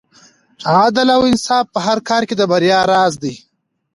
[0.79, 3.33] عدل او انصاف په هر کار کې د بریا راز دی.